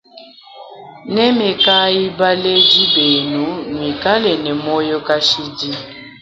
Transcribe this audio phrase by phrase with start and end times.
[1.13, 5.71] Nemekayi baledi benu nuikale ne moyo kashidi.